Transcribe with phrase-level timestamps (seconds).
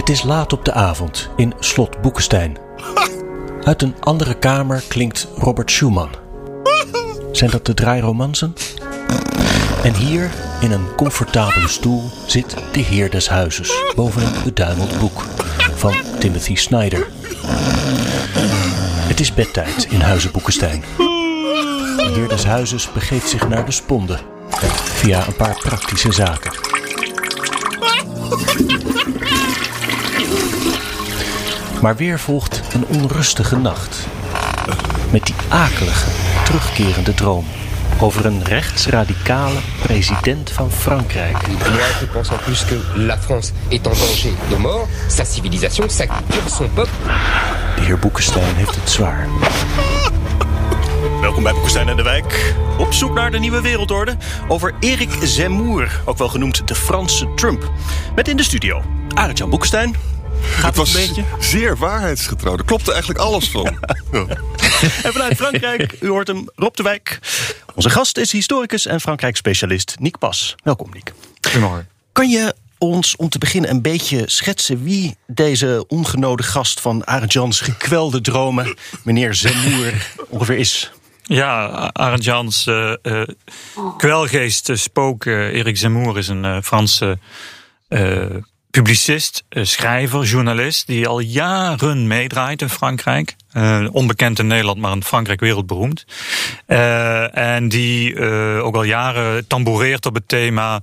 [0.00, 2.56] Het is laat op de avond in Slot Boekenstein.
[3.70, 6.10] Uit een andere kamer klinkt Robert Schumann.
[7.32, 8.54] Zijn dat de draairomansen?
[9.82, 10.30] En hier,
[10.60, 15.22] in een comfortabele stoel, zit de heer des huizes boven een beduimeld boek
[15.74, 17.06] van Timothy Snyder.
[19.08, 20.84] Het is bedtijd in Huizen Boekenstein.
[20.96, 24.18] De heer des huizes begeeft zich naar de sponde
[24.94, 26.52] via een paar praktische zaken.
[31.80, 34.06] Maar weer volgt een onrustige nacht.
[35.10, 36.10] Met die akelige,
[36.44, 37.46] terugkerende droom
[38.00, 41.46] over een rechtsradicale president van Frankrijk.
[41.46, 45.90] Moi, je pense en plus que la France est en danger de mort, sa civilisation,
[45.90, 46.92] sa culture, son peuple.
[47.76, 49.28] De heer Boekenstein heeft het zwaar.
[51.20, 52.54] Welkom bij Boekenstein en de Wijk.
[52.78, 54.16] Op zoek naar de nieuwe wereldorde
[54.48, 57.70] over Erik Zemmour, ook wel genoemd de Franse Trump.
[58.14, 58.82] Met in de studio
[59.14, 60.09] Arend-Jan Boekenstein.
[60.42, 61.24] Gaat Het was een beetje?
[61.40, 62.56] zeer waarheidsgetrouw.
[62.56, 63.64] Er klopte eigenlijk alles van.
[64.12, 64.26] Ja.
[65.02, 67.18] En vanuit Frankrijk, u hoort hem, Rob de Wijk.
[67.74, 70.54] Onze gast is historicus en Frankrijk-specialist Niek Pas.
[70.64, 71.12] Welkom, Niek.
[71.40, 71.88] Goedemorgen.
[72.12, 77.32] Kan je ons om te beginnen een beetje schetsen wie deze ongenode gast van Arend
[77.32, 80.90] Jans gekwelde dromen, meneer Zemmour, ongeveer is?
[81.22, 83.28] Ja, Arend Jans, eh, eh,
[83.96, 85.24] kwelgeest, spook.
[85.24, 87.18] Erik Zemmour is een eh, Franse
[87.88, 88.24] eh,
[88.70, 90.86] publicist, eh, schrijver, journalist...
[90.86, 93.36] die al jaren meedraait in Frankrijk.
[93.52, 96.04] Eh, onbekend in Nederland, maar in Frankrijk wereldberoemd.
[96.66, 98.20] Eh, en die
[98.62, 100.80] ook al jaren tamboureert op het thema...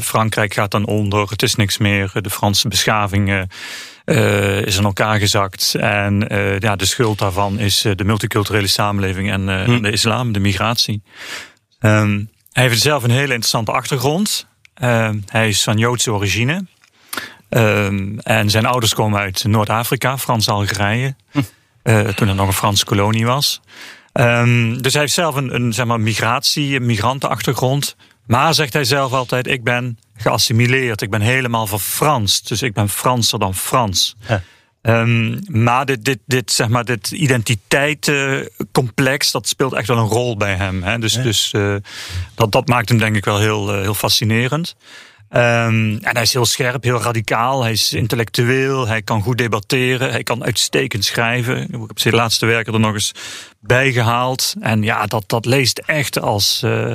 [0.00, 3.46] Frankrijk gaat dan onder, het is niks meer, de Franse beschaving...
[4.64, 5.74] is in elkaar gezakt.
[5.74, 6.26] En
[6.58, 9.46] ja, de schuld daarvan is de multiculturele samenleving en
[9.82, 11.02] de islam, de migratie.
[11.78, 12.22] Ehm,
[12.52, 14.46] hij heeft zelf een hele interessante achtergrond.
[14.74, 16.64] Ehm, hij is van Joodse origine.
[17.48, 21.14] Ehm, en zijn ouders komen uit Noord-Afrika, Frans-Algerije.
[21.82, 23.60] Eh, toen het nog een Franse kolonie was.
[24.12, 27.96] Ehm, dus hij heeft zelf een, een zeg maar, migratie, een migrantenachtergrond.
[28.26, 32.48] Maar zegt hij zelf altijd: Ik ben geassimileerd, ik ben helemaal verfranst.
[32.48, 34.16] Dus ik ben Franser dan Frans.
[34.28, 34.42] Ja.
[34.82, 40.36] Ehm, maar dit, dit, dit, zeg maar, dit identiteitencomplex, dat speelt echt wel een rol
[40.36, 40.82] bij hem.
[40.82, 40.98] Hè?
[40.98, 41.74] Dus, dus eh,
[42.34, 44.76] dat, dat maakt hem denk ik wel heel, eh, heel fascinerend.
[45.28, 47.62] Ehm, en hij is heel scherp, heel radicaal.
[47.62, 51.62] Hij is intellectueel, hij kan goed debatteren, hij kan uitstekend schrijven.
[51.62, 53.12] Ik heb zijn laatste werken er nog eens
[53.60, 54.54] bijgehaald.
[54.60, 56.62] En ja, dat, dat leest echt als...
[56.62, 56.92] eh,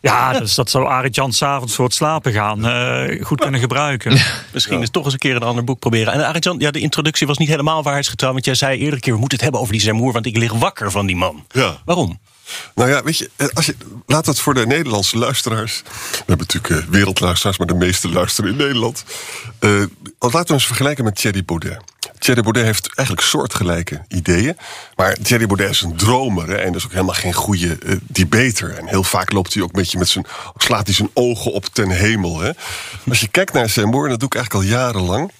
[0.00, 4.18] ja, dus dat zou Arie Jan s'avonds voor het slapen gaan eh, goed kunnen gebruiken.
[4.52, 6.12] Misschien is toch eens een keer een ander boek proberen.
[6.12, 8.32] En Arend Jan, ja, de introductie was niet helemaal waarheidsgetrouw.
[8.32, 10.52] Want jij zei eerder keer, we moeten het hebben over die Zemmour, want ik lig
[10.52, 11.44] wakker van die man.
[11.48, 11.76] Ja.
[11.84, 12.18] Waarom?
[12.74, 13.76] Nou ja, weet je, eh, als je,
[14.06, 15.82] laat het voor de Nederlandse luisteraars.
[16.10, 19.04] We hebben natuurlijk eh, wereldluisteraars, maar de meeste luisteren in Nederland.
[19.58, 19.82] Eh,
[20.18, 21.78] laten we eens vergelijken met Thierry Baudet.
[22.18, 24.56] Thierry Baudet heeft eigenlijk soortgelijke ideeën.
[24.96, 28.76] Maar Thierry Baudet is een dromer en dat is ook helemaal geen goede eh, debater.
[28.76, 30.26] En heel vaak loopt hij ook een met zijn.
[30.56, 32.40] slaat hij zijn ogen op ten hemel.
[32.40, 32.50] Hè.
[33.08, 35.32] Als je kijkt naar Zemmour, en dat doe ik eigenlijk al jarenlang.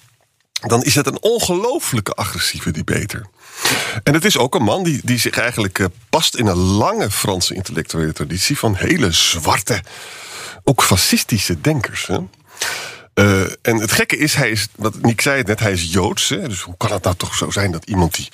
[0.61, 3.25] dan is het een ongelooflijke agressieve debater.
[4.03, 7.11] En het is ook een man die, die zich eigenlijk eh, past in een lange
[7.11, 9.81] Franse intellectuele traditie van hele zwarte,
[10.63, 12.07] ook fascistische denkers.
[12.07, 12.17] Hè?
[13.13, 16.29] Eh, en het gekke is, hij is, wat Nick zei het net, hij is Joods.
[16.29, 16.47] Hè?
[16.47, 18.29] Dus hoe kan het nou toch zo zijn dat iemand die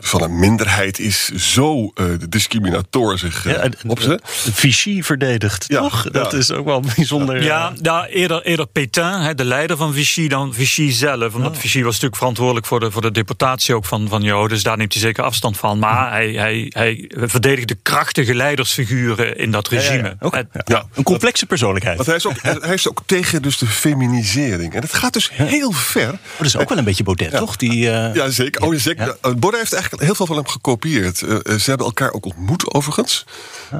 [0.00, 4.20] van een minderheid is, zo eh, de discriminator zich uh, opzet?
[4.52, 6.04] Vichy verdedigt, Ja, toch?
[6.04, 6.10] ja.
[6.10, 7.42] Dat is ook wel bijzonder.
[7.42, 11.34] Ja, eh, ja eerder, eerder Pétain, hè, de leider van Vichy, dan Vichy zelf.
[11.34, 11.56] Omdat Oh.
[11.56, 14.48] Vichy was natuurlijk verantwoordelijk voor de, voor de deportatie ook van, van Joden.
[14.48, 15.78] Dus daar neemt hij zeker afstand van.
[15.78, 20.16] Maar hij, hij, hij verdedigt de krachtige leidersfiguren in dat ja, ja, regime.
[20.64, 20.84] Ja.
[20.94, 21.96] Een complexe persoonlijkheid.
[21.96, 24.74] Want hij is, ook, hij is ook tegen dus de feminisering.
[24.74, 26.06] En dat gaat dus heel ver.
[26.06, 27.56] Maar dat is ook wel een beetje Baudet, toch?
[27.56, 28.62] Die, eh, Ja, zeker.
[28.62, 29.16] Oh, ja, zeker.
[29.50, 31.22] Baudet heeft eigenlijk heel veel van hem gekopieerd.
[31.22, 33.24] Eh, eh, ze hebben elkaar ook ontmoet, overigens.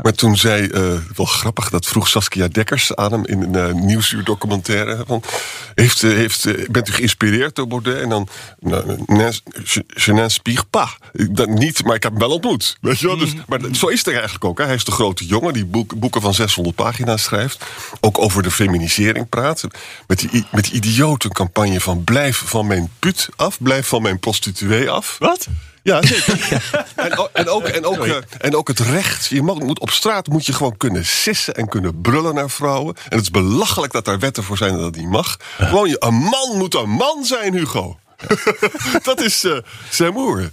[0.02, 0.82] Maar toen zei, eh,
[1.16, 5.04] wel grappig, dat vroeg Saskia Dekkers aan hem in een uh, nieuwsuurdocumentaire.
[5.06, 5.22] Van,
[5.74, 8.02] heeft, heeft, bent u geïnspireerd door Baudet?
[8.02, 8.28] En dan,
[8.58, 8.98] nou,
[9.94, 10.96] je, n'inspire pas.
[11.12, 12.76] Dat niet, maar ik heb hem wel ontmoet.
[12.80, 13.16] Weet je wel?
[13.16, 14.58] Dus, maar zo is het er eigenlijk ook.
[14.58, 14.64] Hè.
[14.64, 17.64] Hij is de grote jongen die boek, boeken van 600 pagina's schrijft.
[18.00, 19.64] Ook over de feminisering praat.
[20.06, 24.18] Met die, met die idiote campagne van blijf van mijn put af, blijf van mijn
[24.18, 25.16] prostituee af.
[25.18, 25.48] Wat?
[25.94, 26.84] Ja, zeker.
[26.96, 29.26] en, ook, en, ook, en, ook, uh, en ook het recht.
[29.26, 32.94] Je moet, op straat moet je gewoon kunnen sissen en kunnen brullen naar vrouwen.
[32.96, 35.36] En het is belachelijk dat daar wetten voor zijn dat dat niet mag.
[35.58, 37.98] Gewoon, een man moet een man zijn, Hugo.
[39.02, 39.58] dat is uh,
[39.90, 40.50] Zemmour.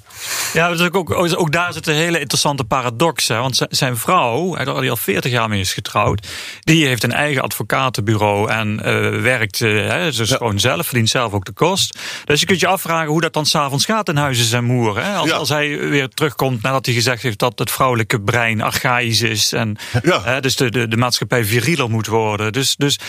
[0.54, 3.28] Ja, dus ook, ook, ook, daar zit een hele interessante paradox.
[3.28, 3.38] Hè?
[3.38, 6.28] Want zijn vrouw, die al 40 jaar mee is getrouwd,
[6.60, 10.38] die heeft een eigen advocatenbureau en uh, werkt uh, hè, dus ja.
[10.38, 12.00] gewoon zelf, verdient zelf ook de kost.
[12.26, 15.04] Dus je kunt je afvragen hoe dat dan s'avonds gaat in huizen zijn moer.
[15.04, 15.16] Hè?
[15.16, 15.36] Als, ja.
[15.36, 19.78] als hij weer terugkomt nadat hij gezegd heeft dat het vrouwelijke brein archaïs is en
[20.04, 20.24] ja.
[20.24, 22.54] hè, dus de, de, de maatschappij virieler moet worden.
[22.54, 23.00] Dus, dus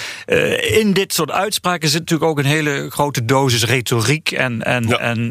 [0.60, 4.98] in dit soort uitspraken zit natuurlijk ook een hele grote dosis retoriek en, en, ja.
[4.98, 5.28] en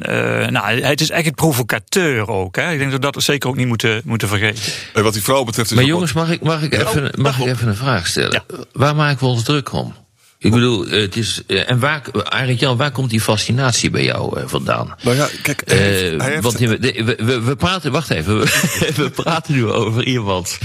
[0.52, 2.56] nou, het is echt het provocateur ook.
[2.56, 2.72] Hè?
[2.72, 4.64] Ik denk dat we dat zeker ook niet moeten, moeten vergeten.
[4.94, 5.70] En wat die vrouw betreft.
[5.70, 8.44] Is maar jongens, mag ik, mag ik, even, mag ik even een vraag stellen?
[8.48, 8.56] Ja.
[8.72, 9.94] Waar maken we ons druk om?
[10.38, 11.42] Ik bedoel, het is.
[11.46, 14.96] En waar, Arend Jan, waar komt die fascinatie bij jou vandaan?
[15.02, 15.62] Nou ja, kijk.
[15.66, 18.40] Hij heeft, hij heeft want we, we, we, we, praten, wacht even.
[19.02, 20.58] we praten nu over iemand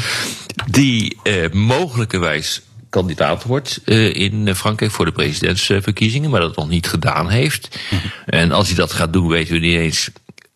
[0.71, 6.89] die uh, mogelijkerwijs kandidaat wordt uh, in Frankrijk voor de presidentsverkiezingen, maar dat nog niet
[6.89, 7.79] gedaan heeft.
[7.89, 8.01] -hmm.
[8.27, 10.11] En als hij dat gaat doen, weten we niet eens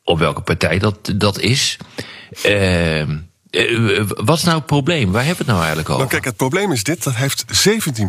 [0.05, 1.77] op welke partij dat, dat is.
[2.47, 3.03] Uh,
[3.55, 5.13] uh, wat is nou het probleem?
[5.13, 6.01] Waar hebben we het nou eigenlijk over?
[6.01, 8.01] Nou, kijk, het probleem is dit: dat heeft 17%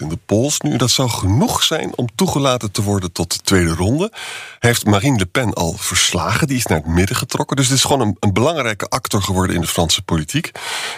[0.00, 0.76] in de polls nu.
[0.76, 4.12] Dat zou genoeg zijn om toegelaten te worden tot de tweede ronde.
[4.58, 6.46] Heeft Marine Le Pen al verslagen.
[6.46, 7.56] Die is naar het midden getrokken.
[7.56, 10.50] Dus het is gewoon een, belangrijke actor geworden in de Franse politiek.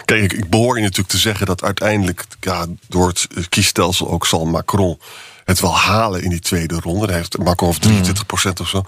[0.05, 4.25] Kijk, ik, ik behoor je natuurlijk te zeggen dat uiteindelijk ja, door het kiesstelsel ook
[4.25, 4.97] zal Macron
[5.45, 7.05] het wel halen in die tweede ronde.
[7.05, 8.83] Hij heeft of 23 procent of zo.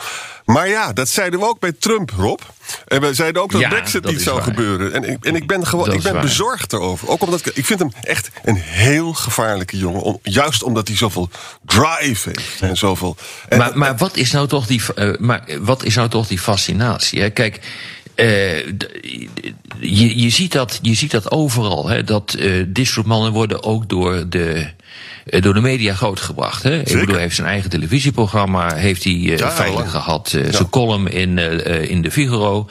[0.45, 2.39] Maar ja, dat zeiden we ook bij Trump, Rob.
[2.87, 4.45] En we zeiden ook dat ja, Brexit dat niet zou waar.
[4.45, 4.93] gebeuren.
[4.93, 7.07] En, ik, en ik ben, gewoon, ik ben bezorgd erover.
[7.09, 10.01] Ook omdat ik, ik vind hem echt een heel gevaarlijke jongen.
[10.01, 11.29] Om, juist omdat hij zoveel
[11.65, 12.61] drive heeft.
[12.61, 13.15] En zoveel,
[13.49, 16.39] en, maar, maar wat is nou toch die, uh, maar wat is nou toch die
[16.39, 17.21] fascinatie?
[17.21, 17.29] Hè?
[17.29, 17.59] Kijk.
[18.15, 18.65] Uh,
[19.79, 21.89] je, je, ziet dat, je ziet dat overal.
[21.89, 24.67] Hè, dat uh, dit soort mannen worden ook door de,
[25.29, 26.63] door de media grootgebracht.
[26.63, 26.79] Hè?
[26.79, 30.29] Ik bedoel, hij heeft zijn eigen televisieprogramma, heeft hij uh, ja, veilig gehad.
[30.31, 30.51] Ja.
[30.51, 31.37] Zijn column in,
[31.89, 32.69] in de Figaro.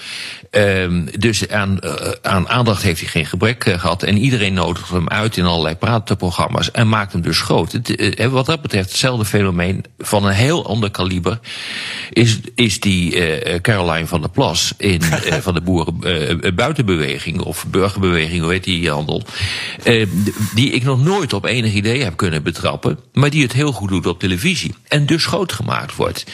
[0.56, 1.78] Um, dus aan,
[2.22, 4.02] aan aandacht heeft hij geen gebrek gehad.
[4.02, 6.70] En iedereen nodigt hem uit in allerlei praatprogramma's.
[6.70, 7.72] En maakt hem dus groot.
[7.72, 11.38] Het, wat dat betreft, hetzelfde fenomeen van een heel ander kaliber.
[12.10, 13.20] Is, is die
[13.60, 15.02] Caroline van der Plas in,
[15.46, 17.40] van de boeren buitenbeweging.
[17.40, 19.22] Of burgerbeweging, hoe heet die handel.
[20.54, 23.88] die ik nog nooit op enig idee heb kunnen betrappen, maar die het heel goed
[23.88, 24.74] doet op televisie.
[24.88, 26.24] En dus groot gemaakt wordt.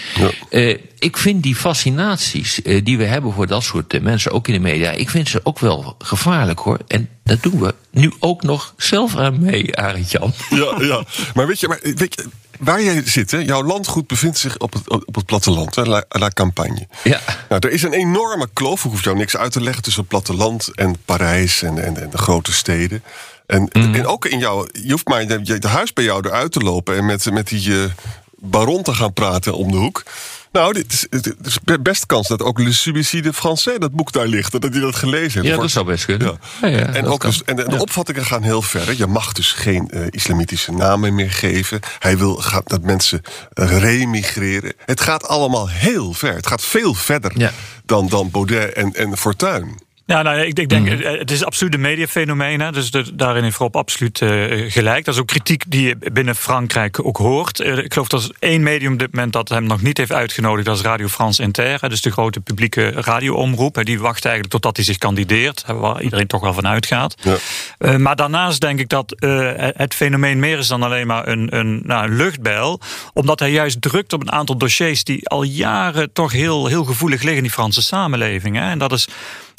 [0.50, 0.76] Ja.
[1.02, 4.54] Ik vind die fascinaties uh, die we hebben voor dat soort uh, mensen, ook in
[4.54, 6.78] de media, ik vind ze ook wel gevaarlijk hoor.
[6.86, 10.32] En dat doen we nu ook nog zelf aan mee, Arend Jan.
[10.50, 11.04] Ja, ja.
[11.34, 12.28] maar weet je, maar weet je
[12.58, 16.04] waar jij zit, hè, jouw landgoed bevindt zich op het, op het platteland, hè, la,
[16.08, 16.86] la Campagne.
[17.04, 17.20] Ja.
[17.48, 20.10] Nou, er is een enorme kloof, ik hoef jou niks uit te leggen, tussen het
[20.10, 23.02] platteland en Parijs en, en, en de grote steden.
[23.46, 23.94] En, mm.
[23.94, 24.66] en ook in jouw.
[24.72, 27.68] Je hoeft maar de, de huis bij jou eruit te lopen en met, met die
[27.68, 27.84] uh,
[28.36, 30.02] baron te gaan praten om de hoek.
[30.52, 34.26] Nou, dit is, het is best kans dat ook Le Suicide Français, dat boek daar
[34.26, 35.54] ligt, dat hij dat gelezen heeft.
[35.54, 36.38] Ja, dat zou best kunnen.
[36.60, 36.68] Ja.
[36.68, 38.96] Ja, ja, en, ook dus, en de, de opvattingen gaan heel ver.
[38.96, 41.80] Je mag dus geen uh, islamitische namen meer geven.
[41.98, 43.22] Hij wil gaat, dat mensen
[43.54, 44.72] uh, remigreren.
[44.84, 46.34] Het gaat allemaal heel ver.
[46.34, 47.52] Het gaat veel verder
[47.84, 49.80] dan, dan Baudet en, en Fortuyn.
[50.06, 51.18] Ja, nou, ik, ik denk, mm -hmm.
[51.18, 52.60] het is absoluut een mediafenomeen.
[52.60, 55.04] Hè, dus de, daarin heeft Rob absoluut uh, gelijk.
[55.04, 57.60] Dat is ook kritiek die je binnen Frankrijk ook hoort.
[57.60, 60.12] Uh, ik geloof dat er één medium op dit moment dat hem nog niet heeft
[60.12, 60.66] uitgenodigd.
[60.66, 61.80] Dat is Radio France Inter.
[61.80, 63.74] Hè, dus de grote publieke radioomroep.
[63.74, 65.62] Hè, die wacht eigenlijk totdat hij zich kandideert.
[65.66, 67.14] Hè, waar iedereen toch wel van uitgaat.
[67.22, 67.36] Ja.
[67.78, 69.14] Uh, maar daarnaast denk ik dat
[69.76, 72.80] het fenomeen meer is dan alleen maar een, een, nou, een luchtbijl.
[73.12, 77.20] Omdat hij juist drukt op een aantal dossiers die al jaren toch heel, heel gevoelig
[77.20, 78.56] liggen in die Franse samenleving.
[78.56, 78.70] Hè.
[78.70, 79.08] En dat is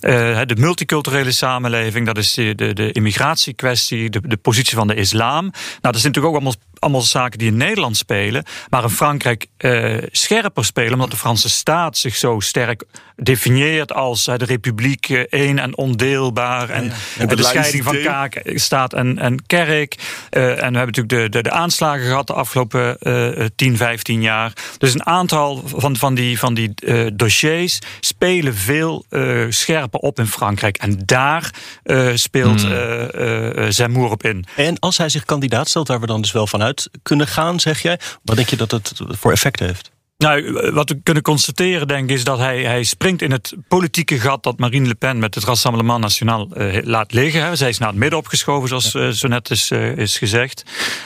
[0.04, 4.96] uh, de multiculturele samenleving, dat is de, de, de immigratiekwestie, de, de positie van de
[4.96, 5.42] islam.
[5.42, 9.48] Nou, dat zijn natuurlijk ook allemaal allemaal zaken die in Nederland spelen, maar in Frankrijk
[9.58, 12.84] uh, scherper spelen, omdat de Franse staat zich zo sterk
[13.16, 16.70] definieert als de republiek één en ondeelbaar.
[16.70, 19.96] En, en de, scheiding van kaak, staat en, en kerk.
[20.30, 22.98] en we hebben natuurlijk de, de, de aanslagen gehad de afgelopen
[23.56, 24.54] 10, 15 jaar.
[24.78, 26.74] Dus een aantal van, van die, van die
[27.16, 29.06] dossiers spelen veel
[29.50, 30.78] scherper op in Frankrijk.
[30.78, 31.54] En daar
[32.14, 33.72] speelt hmm.
[33.72, 34.46] Zemmour op in.
[34.56, 37.82] En als hij zich kandidaat stelt, waar we dan dus wel vanuit kunnen gaan, zeg
[37.82, 39.92] jij, wat denk je dat het voor effect heeft?
[40.24, 44.20] Nou, wat we kunnen constateren, denk ik, is dat hij, hij springt in het politieke
[44.20, 47.44] gat dat Marine Le Pen met het Rassemblement National uh, laat liggen.
[47.44, 47.56] Hè.
[47.56, 50.64] Zij is naar het midden opgeschoven, zoals uh, zo net is, uh, is gezegd.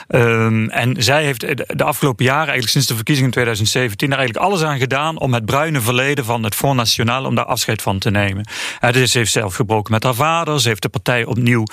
[0.08, 1.40] Um, en zij heeft
[1.78, 5.34] de afgelopen jaren, eigenlijk sinds de verkiezingen in 2017, daar eigenlijk alles aan gedaan om
[5.34, 8.48] het bruine verleden van het Front National, om daar afscheid van te nemen.
[8.90, 11.64] dus ze heeft zelf gebroken met haar vader, ze heeft de partij opnieuw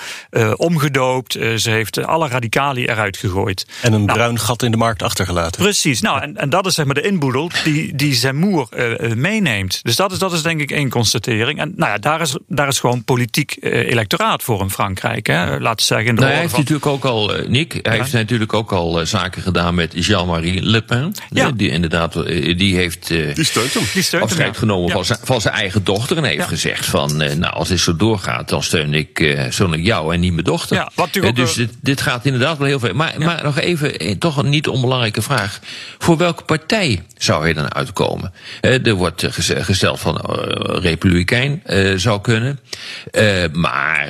[0.56, 3.66] omgedoopt, ze heeft alle radicali eruit gegooid.
[3.82, 5.62] En een nou, bruin gat in de markt achtergelaten.
[5.62, 9.80] Precies, nou, en, en dat is zeg maar de inboedel die, die Zemmour uh, meeneemt.
[9.82, 11.58] Dus dat is, dat is denk ik één constatering.
[11.58, 15.26] En nou ja, daar is, daar is gewoon politiek uh, electoraat voor in Frankrijk.
[15.26, 15.58] Hè.
[15.58, 16.14] Laten we zeggen.
[16.14, 20.06] nou, hij heeft natuurlijk ook al, Nick, hij heeft natuurlijk ook al zaken gedaan met
[20.06, 21.14] Jean-Marie Le Pen.
[21.30, 21.50] Ja.
[21.50, 22.12] Die inderdaad,
[22.56, 23.82] die heeft die steunt hem.
[23.92, 26.16] Die steunt afscheid hem, genomen van, zijn, van zijn eigen dochter.
[26.16, 30.14] En heeft gezegd van, nou als dit zo doorgaat, dan steun ik, steun ik jou
[30.14, 30.76] en niet mijn dochter.
[30.76, 32.94] Ja, wat ook dus dit, dit, gaat inderdaad wel heel veel.
[32.94, 35.60] Maar, maar nog even, toch een niet onbelangrijke vraag.
[35.98, 38.32] Voor welke partij zou hij dan uitkomen?
[38.60, 40.36] er wordt gesteld van uh,
[40.80, 41.62] republikein
[41.96, 42.58] zou kunnen.
[43.52, 44.08] Maar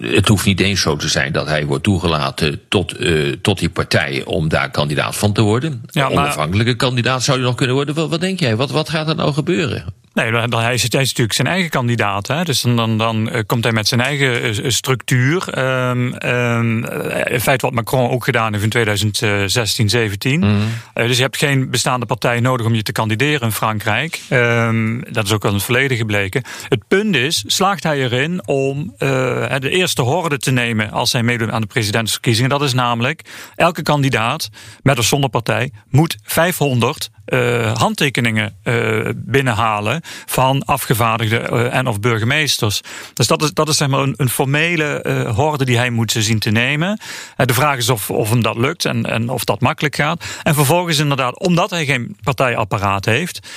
[0.00, 2.94] het hoeft niet eens zo te zijn dat hij wordt toegelaten tot,
[3.42, 5.82] tot die partij om daar kandidaat van te worden.
[5.90, 6.18] Ja, maar...
[6.18, 7.94] Onafhankelijke kandidaat zou hij nog kunnen worden.
[7.94, 8.56] Wat, wat denk jij?
[8.56, 9.84] Wat, wat gaat er nou gebeuren?
[10.16, 12.26] Nee, hij is, hij is natuurlijk zijn eigen kandidaat.
[12.26, 12.44] Hè?
[12.44, 15.58] Dus dan, dan, dan eh, komt hij met zijn eigen uh, structuur.
[15.58, 16.84] Um, um,
[17.24, 20.40] in feite wat Macron ook gedaan heeft in 2016, 17.
[20.40, 20.46] Mm.
[20.46, 24.20] Uh, dus je hebt geen bestaande partij nodig om je te kandideren in Frankrijk.
[24.30, 26.44] Um, dat is ook al in het verleden gebleken.
[26.68, 31.50] Het punt is, slaagt hij erin om de eerste horde te nemen als hij meedoet
[31.50, 32.50] aan de presidentsverkiezingen.
[32.50, 33.20] Dat is namelijk,
[33.54, 34.48] elke kandidaat
[34.82, 42.00] met of zonder partij moet 500 uh, handtekeningen uh, binnenhalen van afgevaardigden uh, en of
[42.00, 42.80] burgemeesters.
[43.14, 46.38] Dus dat is, dat is zeg maar een, een formele horde die hij moet zien
[46.38, 47.00] te nemen.
[47.36, 50.24] de vraag is of, of hem dat lukt en, en of dat makkelijk gaat.
[50.42, 53.48] En vervolgens inderdaad, omdat hij geen partijapparaat heeft,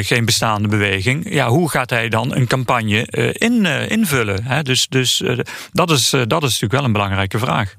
[0.00, 4.44] geen bestaande beweging, ja, hoe gaat hij dan een campagne in, invullen?
[4.44, 4.62] Hè?
[4.62, 5.22] Dus, dus
[5.72, 7.74] dat, is, dat is natuurlijk wel een belangrijke vraag.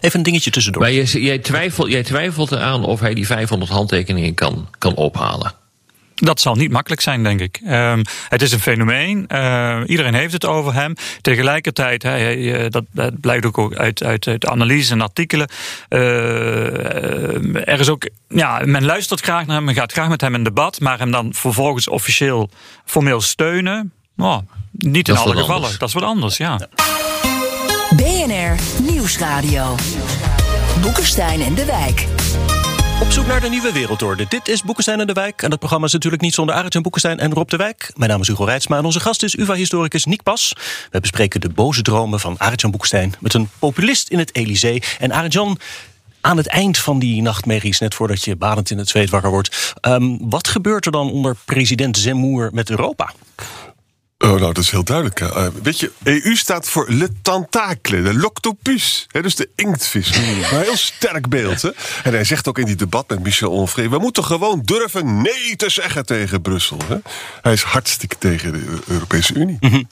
[0.00, 0.82] Even een dingetje tussendoor.
[0.82, 5.60] Maar jij, jij, twijfelt, jij twijfelt eraan of hij die 500 handtekeningen kan, kan ophalen.
[6.14, 7.60] Dat zal niet makkelijk zijn, denk ik.
[7.66, 9.24] Um, het is een fenomeen.
[9.28, 10.94] Uh, iedereen heeft het over hem.
[11.20, 15.48] Tegelijkertijd, he, dat, dat, blijkt ook uit, uit, uit analyse en artikelen.
[15.88, 20.34] Uh, er is ook, ja, men luistert graag naar hem, men gaat graag met hem
[20.34, 22.50] in debat, maar hem dan vervolgens officieel
[22.84, 23.92] formeel steunen.
[24.16, 24.38] Oh,
[24.70, 25.78] niet in alle gevallen.
[25.78, 26.58] Dat is wat anders, ja.
[26.58, 27.31] ja.
[27.96, 29.74] BNR Nieuwsradio.
[30.80, 32.06] Boekenstein en de Wijk.
[33.00, 34.26] Op zoek naar de nieuwe wereldorde.
[34.28, 35.42] Dit is Boekenstein en de Wijk.
[35.42, 37.92] En dat programma is natuurlijk niet zonder Arend en Boekenstein en Rob de Wijk.
[37.96, 40.56] Mijn naam is Hugo Reitsma en onze gast is UvA-historicus Nick Pas.
[40.90, 43.14] We bespreken de boze dromen van Arend-Jan Boekenstein...
[43.20, 44.82] met een populist in het Elysée.
[44.98, 45.58] En Arend-Jan,
[46.20, 49.74] aan het eind van die nachtmerries, net voordat je badend in het zweet wakker wordt...
[49.80, 53.12] Um, wat gebeurt er dan onder president Zemmour met Europa?
[54.22, 55.20] Oh, nou, dat is heel duidelijk.
[55.20, 59.06] Uh, weet je, EU staat voor le tentacle, de l'octopus.
[59.10, 60.16] dus de inktvis.
[60.16, 61.62] Een heel sterk beeld.
[61.62, 61.70] Hè?
[62.02, 63.88] En hij zegt ook in die debat met Michel Onvrede...
[63.88, 66.78] we moeten gewoon durven nee te zeggen tegen Brussel.
[66.86, 66.96] Hè?
[67.42, 69.56] Hij is hartstikke tegen de Europese Unie.
[69.60, 69.82] Mhm.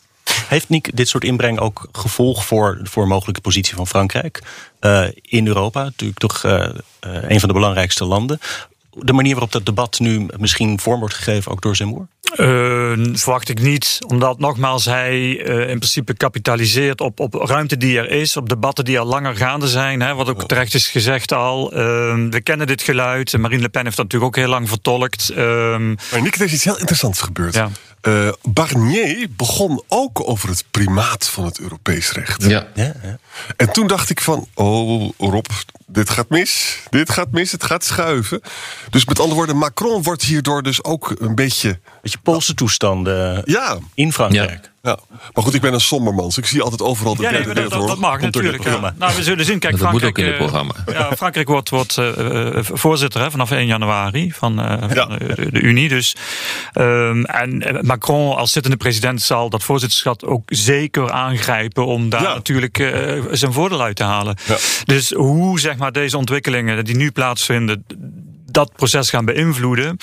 [0.48, 4.42] Heeft Nick dit soort inbreng ook gevolg voor, voor mogelijke positie van Frankrijk
[4.80, 5.82] uh, in Europa?
[5.82, 6.68] Natuurlijk toch uh,
[7.00, 8.40] een van de belangrijkste landen.
[8.90, 12.06] De manier waarop dat debat nu misschien vorm wordt gegeven, ook door Zemmour?
[12.36, 17.98] Uh, verwacht ik niet, omdat nogmaals hij uh, in principe kapitaliseert op, op ruimte die
[17.98, 20.02] er is, op debatten die al langer gaande zijn.
[20.02, 21.72] Hè, wat ook terecht is gezegd al.
[21.72, 21.78] Uh,
[22.30, 23.38] we kennen dit geluid.
[23.38, 25.28] Marine Le Pen heeft dat natuurlijk ook heel lang vertolkt.
[25.28, 27.54] Ehm, maar Nick, er is iets heel interessants gebeurd.
[27.54, 27.70] Ja.
[28.02, 32.44] Uh, Barnier begon ook over het primaat van het Europees recht.
[32.44, 32.66] Ja.
[32.74, 33.18] ja, ja.
[33.56, 35.46] En toen dacht ik van, oh Rob,
[35.86, 36.78] dit gaat mis.
[36.90, 38.40] Dit gaat mis, het gaat schuiven.
[38.90, 41.80] Dus met andere woorden, Macron wordt hierdoor dus ook een beetje...
[42.22, 44.70] Poolse toestanden Ja, in Frankrijk.
[44.82, 44.98] ja.
[45.34, 46.38] Maar goed, ik ben een sombermans.
[46.38, 48.64] Ik zie altijd overal de Ja, nee, dat, dat, mag natuurlijk.
[48.64, 48.94] Ja.
[48.98, 49.58] Nou, we zullen zien.
[49.58, 50.74] Kijk, Dat moet Frankrijk, ook in het eh, programma.
[51.08, 54.78] Ja, Frankrijk wordt, wordt eh, eh, voorzitter hè, vanaf 1 januari van, Ja.
[54.88, 55.88] van, de, de Unie.
[55.88, 56.16] Dus,
[56.72, 62.34] ehm, en Macron als zittende president zal dat voorzitterschap ook zeker aangrijpen om daar Ja.
[62.34, 64.36] natuurlijk eh, zijn voordeel uit te halen.
[64.46, 64.56] Ja.
[64.84, 67.84] Dus hoe zeg maar, deze ontwikkelingen die nu plaatsvinden
[68.52, 69.96] dat proces gaan beïnvloeden,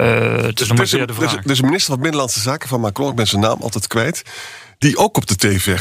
[0.00, 1.34] het is is, een, vraag.
[1.34, 4.22] een minister van Binnenlandse Zaken van Macron, ik ben zijn naam altijd kwijt.
[4.78, 5.78] Die ook op de tv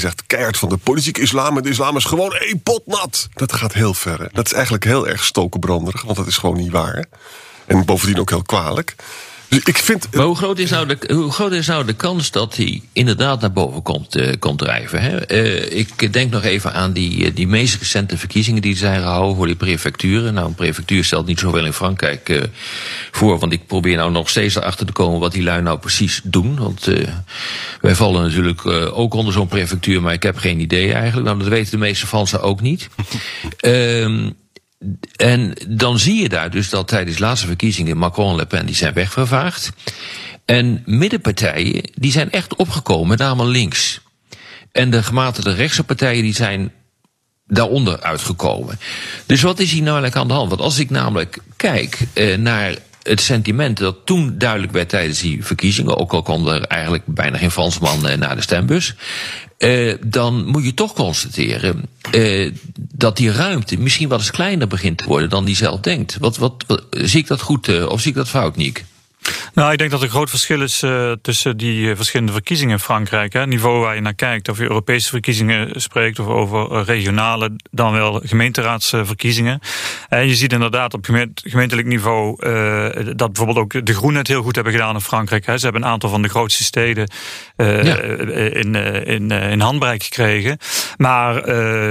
[0.00, 1.56] zegt: keihard van de politieke islam.
[1.56, 3.28] En de islam is gewoon één pot nat.
[3.34, 4.18] Dat gaat heel ver.
[4.18, 4.26] Hè.
[4.32, 7.04] Dat is eigenlijk heel erg stokenbranderig, want dat is gewoon niet waar.
[7.66, 8.94] En bovendien ook heel kwalijk.
[9.50, 10.08] Dus ik vind.
[10.12, 13.40] Maar hoe groot, is nou de, hoe groot is nou de kans dat hij inderdaad
[13.40, 15.02] naar boven komt, eh, komt drijven?
[15.02, 15.16] Hè?
[15.18, 19.36] Eh, ik denk nog even aan die, eh, die meest recente verkiezingen die zijn gehouden
[19.36, 20.34] voor die prefecturen.
[20.34, 22.48] Nou, een prefectuur stelt niet zoveel in Frankrijk
[23.10, 26.20] voor, want ik probeer nou nog steeds erachter te komen wat die lui nou precies
[26.24, 26.58] doen.
[26.58, 26.88] Want
[27.80, 31.26] wij vallen natuurlijk ook onder zo'n prefectuur, maar ik heb geen idee eigenlijk.
[31.26, 32.88] Nou, dat weten de meeste Fransen ook niet.
[35.16, 38.66] En dan zie je daar dus dat tijdens de laatste verkiezingen Macron en Le Pen
[38.66, 39.70] die zijn wegvervaagd.
[40.44, 44.00] En middenpartijen die zijn echt opgekomen, met name links.
[44.72, 46.72] En de gematigde rechtse partijen die zijn
[47.46, 48.78] daaronder uitgekomen.
[49.26, 50.48] Dus wat is hier nou aan de hand?
[50.48, 55.44] Want als ik namelijk kijk eh, naar het sentiment dat toen duidelijk werd tijdens die
[55.44, 58.94] verkiezingen, ook al kwam er eigenlijk bijna geen Fransman eh, naar de stembus,
[59.60, 64.98] eh, dan moet je toch constateren eh, dat die ruimte misschien wel eens kleiner begint
[64.98, 66.16] te worden dan die zelf denkt.
[66.20, 68.84] Wat, wat, wat- zie ik dat goed eh, of zie ik dat fout, Niek?
[69.54, 72.72] Nou, ik denk dat er een groot verschil is eh, tussen die eh, verschillende verkiezingen
[72.74, 73.32] in Frankrijk.
[73.32, 73.40] Hè.
[73.40, 77.50] Het niveau waar je naar kijkt, of je Europese verkiezingen spreekt of over eh, regionale,
[77.70, 79.60] dan wel gemeenteraadsverkiezingen.
[80.08, 82.36] En je ziet inderdaad op gemeent- gemeentelijk niveau
[83.16, 85.46] dat bijvoorbeeld ook de Groenen het heel goed hebben gedaan in Frankrijk.
[85.46, 85.58] Hè.
[85.58, 87.10] Ze hebben een aantal van de grootste steden
[87.56, 87.98] Ja.
[88.00, 88.74] in,
[89.04, 90.58] in, in handbereik gekregen.
[90.96, 91.34] Maar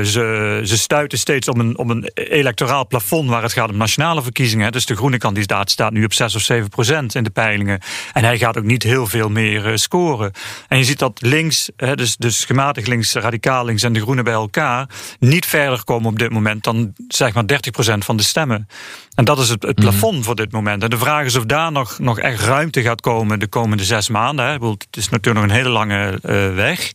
[0.05, 4.21] ze, ze stuiten steeds op een, op een electoraal plafond waar het gaat om nationale
[4.24, 4.65] verkiezingen.
[4.65, 4.71] hè.
[4.71, 7.79] Dus de groene kandidaat staat nu op 6 of 7 procent in de peilingen.
[8.13, 10.31] En hij gaat ook niet heel veel meer eh, scoren.
[10.67, 14.23] En je ziet dat links, hè, dus, dus gematigd links, radicaal links en de groenen
[14.23, 18.23] bij elkaar, niet verder komen op dit moment dan zeg maar 30 procent van de
[18.23, 18.67] stemmen.
[19.15, 20.83] En dat is het, het plafond voor dit moment.
[20.83, 24.09] En de vraag is of daar nog, nog echt ruimte gaat komen de komende zes
[24.09, 24.45] maanden.
[24.45, 24.53] Hè.
[24.53, 26.91] Bedoel, Het is natuurlijk nog een hele lange eh, weg.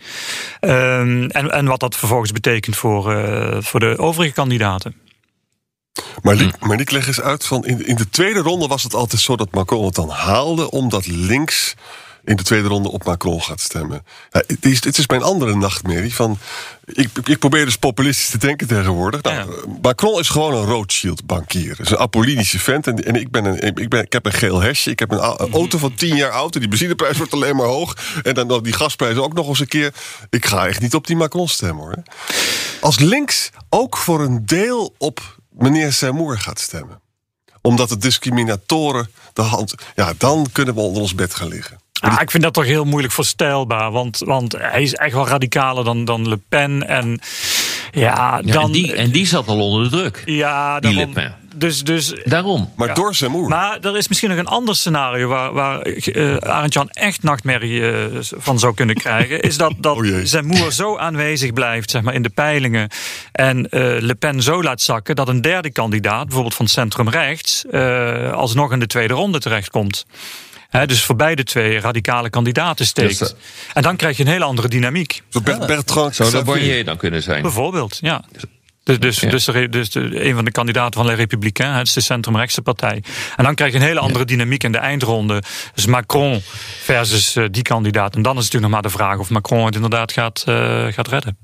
[0.60, 5.03] Ehm, en, en wat dat vervolgens betekent voor, eh, voor de overige kandidaten.
[6.22, 8.94] Maar, Liek, maar Liek, leg eens uit van in, in de tweede ronde was het
[8.94, 11.74] altijd zo dat Macron het dan haalde, omdat links
[12.24, 14.04] in de tweede ronde op Macron gaat stemmen.
[14.30, 16.14] Ja, het, is, het is mijn andere nachtmerrie.
[16.14, 16.38] Van,
[16.84, 19.22] ik, ik probeer dus populistisch te denken tegenwoordig.
[19.22, 19.76] Nou, Ja.
[19.82, 21.80] Macron is gewoon een Rothschild-bankier.
[21.80, 22.86] is een Apollinische vent.
[22.86, 24.90] En, en ik, ben een, ik, ben, ik heb een geel hesje.
[24.90, 26.54] Ik heb een, een auto van 10 jaar oud.
[26.54, 27.96] En die benzineprijs wordt alleen maar hoog.
[28.22, 29.94] En dan die gasprijs ook nog eens een keer.
[30.30, 32.02] Ik ga echt niet op die Macron stemmen hoor.
[32.80, 37.00] Als links ook voor een deel op meneer Seymour gaat stemmen.
[37.60, 39.74] Omdat de discriminatoren de hand.
[39.94, 41.78] Ja, dan kunnen we onder ons bed gaan liggen.
[42.00, 43.90] Ah, ik vind dat toch heel moeilijk voorstelbaar.
[43.90, 46.88] Want, want hij is echt wel radicaler dan, dan Le Pen.
[46.88, 47.20] En
[47.92, 48.64] ja, Ja, dan.
[48.64, 50.22] en, die, en die zat al onder de druk.
[50.24, 51.34] ja, die daarom- Le Pen.
[51.54, 52.72] Dus, dus Daarom.
[52.76, 52.94] Maar Ja.
[52.94, 53.48] door Seymour.
[53.48, 58.04] Maar er is misschien nog een ander scenario waar, waar eh Arend-Jan echt nachtmerrie eh,
[58.20, 59.40] van zou kunnen krijgen.
[59.40, 60.26] Is dat, dat Oh jee.
[60.26, 62.88] Zemmour zo aanwezig blijft zeg maar, in de peilingen
[63.32, 67.64] en eh, Le Pen zo laat zakken dat een derde kandidaat, bijvoorbeeld van centrum rechts,
[67.70, 70.06] eh, alsnog in de tweede ronde terechtkomt.
[70.68, 73.18] Hè, dus voor beide twee radicale kandidaten steekt.
[73.18, 73.34] Dus,
[73.74, 75.22] en dan krijg je een hele andere dynamiek.
[75.28, 76.44] Zo Bert, Bertrand Zou dat.
[76.44, 77.42] Bonnier dan kunnen zijn?
[77.42, 78.24] Bijvoorbeeld, ja.
[78.84, 79.30] Dus, dus, Ja.
[79.30, 82.62] dus, de, dus de, een van de kandidaten van Les Républicains, het is de centrumrechtse
[82.62, 83.02] partij.
[83.36, 85.42] En dan krijg je een hele andere dynamiek in de eindronde.
[85.74, 86.42] Dus Macron
[86.82, 88.14] versus eh, die kandidaat.
[88.14, 90.86] En dan is het natuurlijk nog maar de vraag of Macron het inderdaad gaat, eh,
[90.90, 91.38] gaat redden.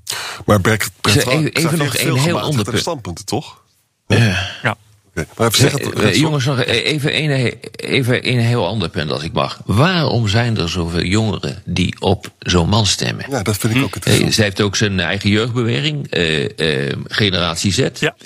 [0.47, 2.79] Maar Bert, Even- nog een heel ander punt.
[2.79, 3.63] standpunten, toch?
[4.07, 4.77] Ja.
[5.15, 9.23] Maar even zeggen, Eh, eh, jongens, nog even een, even een heel ander punt als
[9.23, 9.61] ik mag.
[9.65, 13.27] Waarom zijn er zoveel jongeren die op zo'n man stemmen?
[13.31, 14.35] Ja, dat vind ik ook Eh, interessant.
[14.35, 17.89] zij heeft ook zijn eigen jeugdbeweging, eh, eh, Generatie Z.
[17.99, 18.17] Ja.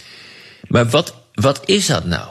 [0.68, 2.28] Maar wat, wat is dat nou?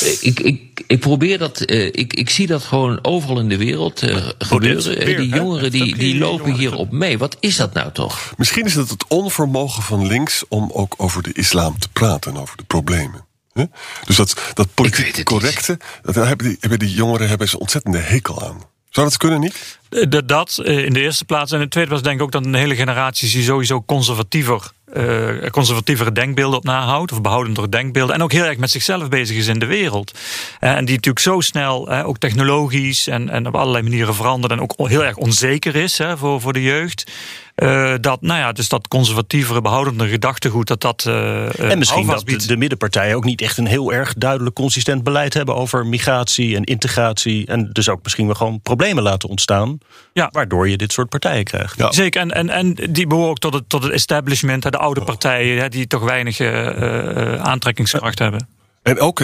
[0.00, 3.56] Eh, Ik, ik, ik probeer dat, eh, ik, ik zie dat gewoon overal in de
[3.56, 4.96] wereld eh, gebeuren.
[4.98, 7.18] Eh, weer, die jongeren die, Ook die lopen hierop mee.
[7.18, 8.32] Wat is dat nou toch?
[8.36, 12.40] Misschien is het het onvermogen van links om ook over de islam te praten en
[12.40, 13.24] over de problemen.
[13.52, 13.64] Hè?
[14.04, 18.42] Dus dat, dat politiek correcte, dat hebben die, hebben die jongeren hebben ze ontzettende hekel
[18.42, 18.70] aan.
[18.90, 19.78] Zou dat kunnen niet?
[19.88, 21.52] Eh, Dat, dat eh, in de eerste plaats.
[21.52, 24.70] En in de tweede plaats denk ik ook dat een hele generatie die sowieso conservatiever
[24.92, 29.36] eh, conservatievere denkbeelden op nahoudt, of behoudendere denkbeelden, en ook heel erg met zichzelf bezig
[29.36, 30.18] is in de wereld.
[30.60, 34.52] Eh, en die natuurlijk zo snel, eh, ook technologisch en, en op allerlei manieren verandert,
[34.52, 37.10] en ook heel erg onzeker is hè, voor, voor de jeugd.
[37.56, 41.04] Uh, dat, nou ja, dus dat conservatievere, behoudende gedachtegoed, dat dat.
[41.08, 45.02] Uh, en misschien dat de, de, middenpartijen ook niet echt een heel erg duidelijk consistent
[45.02, 47.46] beleid hebben over migratie en integratie.
[47.46, 49.78] En dus ook misschien wel gewoon problemen laten ontstaan.
[50.12, 50.28] Ja.
[50.32, 51.78] Waardoor je dit soort partijen krijgt.
[51.78, 51.92] Ja.
[51.92, 52.20] Zeker.
[52.20, 55.86] En, en, en die behoren ook tot het, tot het establishment, de oude partijen, die
[55.86, 58.48] toch weinig uh, aantrekkingskracht hebben.
[58.82, 59.18] En ook,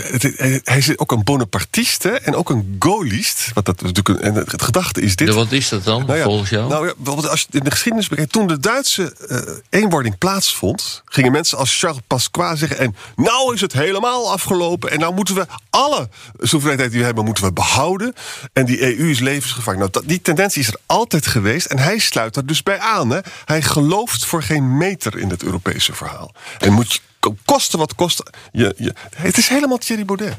[0.64, 3.50] hij is ook een Bonapartist hè, en ook een Gaullist.
[3.54, 5.34] Wat dat natuurlijk, en het gedachte is dit.
[5.34, 6.68] wat is dat dan, nou ja, volgens jou?
[6.68, 11.32] Nou ja, als je in de geschiedenis bekijkt, toen de Duitse uh, eenwording plaatsvond, gingen
[11.32, 14.90] mensen als Charles Pasqua zeggen: En nou is het helemaal afgelopen.
[14.90, 16.08] En nou moeten we alle
[16.40, 18.14] soevereiniteit die we hebben, moeten we behouden.
[18.52, 19.92] En die EU is levensgevaarlijk.
[19.92, 21.66] Nou, die tendentie is er altijd geweest.
[21.66, 23.10] En hij sluit er dus bij aan.
[23.10, 23.18] Hè.
[23.44, 26.34] Hij gelooft voor geen meter in het Europese verhaal.
[26.58, 27.00] En moet je
[27.44, 28.22] kosten wat kost.
[28.52, 30.36] Je, je, het is helemaal Thierry Baudet.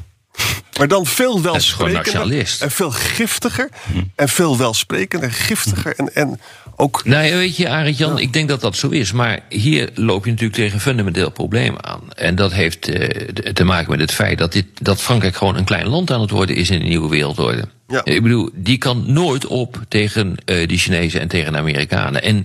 [0.78, 3.68] Maar dan veel welsprekender en veel giftiger.
[3.92, 4.02] Hm.
[4.14, 5.94] En veel welsprekender en giftiger.
[5.96, 6.40] En, en
[6.76, 7.04] ook...
[7.04, 9.12] Nou ja, weet je, Arend Jan, ik denk dat dat zo is.
[9.12, 12.12] Maar hier loop je natuurlijk tegen een fundamenteel probleem aan.
[12.12, 13.08] En dat heeft uh,
[13.52, 16.30] te maken met het feit dat, dit, dat Frankrijk gewoon een klein land aan het
[16.30, 17.68] worden is in de nieuwe wereldorde.
[17.90, 18.04] Ja.
[18.04, 22.22] Ik bedoel, die kan nooit op tegen uh, die Chinezen en tegen de Amerikanen.
[22.22, 22.44] En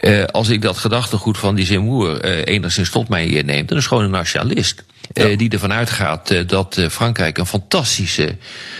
[0.00, 3.78] uh, als ik dat gedachtegoed van die Zemmour uh, enigszins tot mij hier neemt, dan
[3.78, 4.84] is gewoon een nationalist.
[5.12, 5.36] Ja.
[5.36, 8.36] die ervan uitgaat dat Frankrijk een fantastische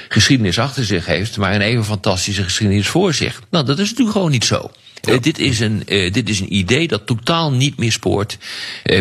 [0.08, 3.42] geschiedenis achter zich heeft, maar een even fantastische geschiedenis voor zich.
[3.50, 4.70] Nou, dat is natuurlijk gewoon niet zo.
[5.04, 5.18] Ja.
[5.18, 8.38] dit, is een, dit is een idee dat totaal niet meer spoort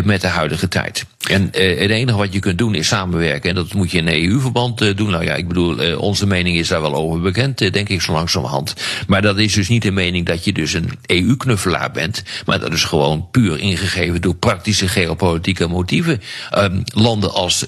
[0.04, 1.06] met de huidige tijd.
[1.28, 3.48] En uh, het enige wat je kunt doen is samenwerken.
[3.50, 5.10] En dat moet je in EU-verband uh, doen.
[5.10, 8.12] Nou ja, ik bedoel, uh, onze mening is daar wel over bekend, denk ik, zo
[8.12, 8.74] langzamerhand.
[9.06, 12.22] Maar dat is dus niet de mening dat je dus een EU-knuffelaar bent.
[12.46, 16.20] Maar dat is gewoon puur ingegeven door praktische geopolitieke motieven.
[16.58, 17.66] Um, landen als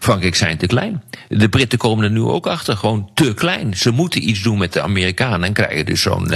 [0.00, 1.02] Frankrijk zijn te klein.
[1.28, 3.76] De Britten komen er nu ook achter, gewoon te klein.
[3.76, 6.32] Ze moeten iets doen met de Amerikanen en krijgen dus zo'n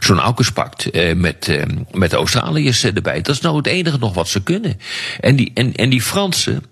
[0.00, 0.20] zo'n
[0.58, 1.50] aukespact met,
[1.90, 3.20] met de Australiërs erbij.
[3.20, 4.80] Dat is nou het enige nog wat ze kunnen.
[5.20, 6.64] En die, en, en die Fransen,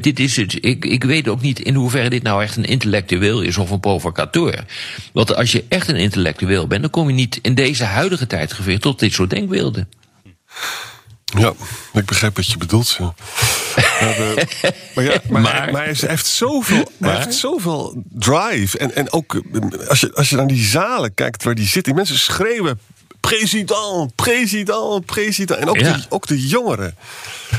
[0.00, 0.58] dit is het.
[0.60, 3.80] Ik, ik weet ook niet in hoeverre dit nou echt een intellectueel is of een
[3.80, 4.64] provocateur.
[5.12, 8.80] Want als je echt een intellectueel bent, dan kom je niet in deze huidige tijd
[8.80, 9.88] tot dit soort denkbeelden.
[11.38, 11.52] Ja,
[11.92, 12.96] ik begrijp wat je bedoelt.
[12.98, 13.04] Ja.
[14.00, 14.46] maar, de,
[14.94, 18.78] maar, ja, maar, maar, hij, maar, hij, heeft zoveel, hij heeft zoveel drive.
[18.78, 19.42] En, en ook
[19.88, 22.80] als je, als je naar die zalen kijkt waar die zitten, die mensen schreeuwen
[23.28, 25.60] president, president, president.
[25.60, 26.94] En ook, de, ook de jongeren.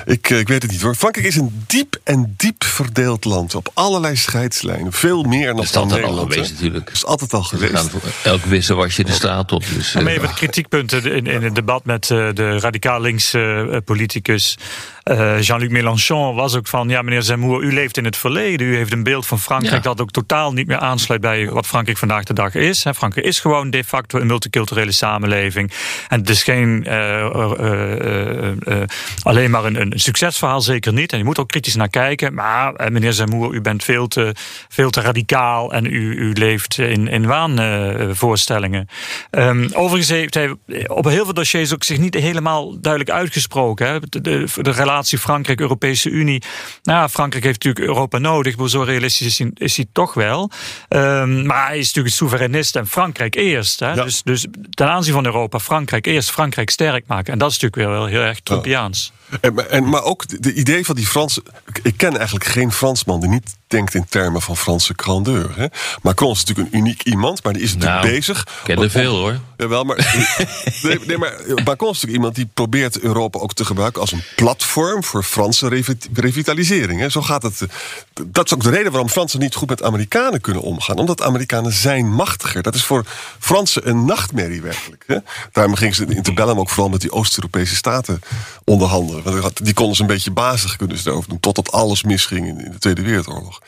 [0.06, 0.96] Ik, eh, ik weet het niet hoor.
[0.96, 3.56] Frankrijk is een diep en diep verdeeld land.
[3.56, 4.92] Op allerlei scheidslijnen.
[4.92, 6.20] Veel meer dan, dan Nederland.
[6.20, 6.86] Al geweest, natuurlijk.
[6.86, 7.90] Dat is altijd al geweest.
[8.24, 9.64] Elk wisse was je de straat op.
[9.76, 13.78] Dus, maar even de kritiekpunten in, in het debat met uh, de radicaal linkse uh,
[13.86, 14.58] politicus
[15.04, 16.90] uh, Jean-Luc Mélenchon was ook van...
[16.90, 18.68] ja, meneer Zemmour, u leeft in het verleden.
[18.68, 21.22] U heeft een beeld van Frankrijk dat ook totaal niet meer aansluit...
[21.22, 22.86] bij wat Frankrijk vandaag de dag is.
[22.96, 25.72] Frankrijk is gewoon de facto een multiculturele samenleving.
[26.08, 28.82] En het is geen uh, uh,
[29.24, 31.12] alleen maar een, een, succesverhaal, zeker niet.
[31.12, 32.34] En je moet ook kritisch naar kijken.
[32.34, 34.36] Maar meneer Zemmour, u bent veel te,
[34.70, 35.74] veel te radicaal...
[35.74, 38.88] en u, u leeft in, in waanvoorstellingen.
[39.32, 40.56] Um, overigens heeft hij
[40.88, 43.88] op heel veel dossiers ook zich niet helemaal duidelijk uitgesproken.
[43.88, 44.00] Hè.
[44.00, 46.42] De, de, de relatie relatie Frankrijk-Europese Unie.
[46.84, 50.52] Nou, Frankrijk heeft natuurlijk Europa nodig, maar zo realistisch is hij, is hij toch wel.
[50.90, 53.80] Um, maar hij is natuurlijk soevereinist en Frankrijk eerst.
[53.80, 53.94] Hè?
[53.94, 54.04] Ja.
[54.04, 57.34] Dus, dus ten aanzien van Europa, Frankrijk eerst, Frankrijk sterk maken.
[57.34, 59.12] En dat is natuurlijk weer wel heel erg Trumpiaans.
[59.42, 61.44] En, en, maar ook de, idee van die Franse.
[61.84, 65.56] Ik ken eigenlijk geen Fransman die niet denkt in termen van Franse grandeur.
[65.56, 65.66] Hè?
[66.02, 68.40] Macron is natuurlijk een uniek iemand, maar die is natuurlijk nou, bezig.
[68.40, 69.40] Ik ken er veel hoor.
[69.58, 69.98] Jawel, maar,
[70.84, 74.24] nee, nee, maar Macron is natuurlijk iemand die probeert Europa ook te gebruiken als een
[74.36, 75.68] platform voor Franse
[76.14, 77.00] revitalisering.
[77.00, 77.10] Hè?
[77.10, 77.62] Zo gaat het.
[78.26, 80.98] Dat is ook de reden waarom Fransen niet goed met Amerikanen kunnen omgaan.
[80.98, 82.62] Omdat Amerikanen zijn machtiger.
[82.62, 83.06] Dat is voor
[83.40, 85.04] Fransen een nachtmerrie werkelijk.
[85.08, 85.18] Hè?
[85.52, 88.22] Daarom gingen ze in Interbellum ook vooral met die Oost-Europese staten
[88.64, 89.23] onderhandelen.
[89.54, 91.40] Die konden ze een beetje bazig kunnen ze daarover doen.
[91.40, 93.62] Totdat alles misging in de Tweede Wereldoorlog.